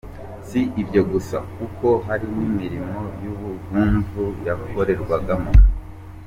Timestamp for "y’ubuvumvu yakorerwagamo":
3.21-5.51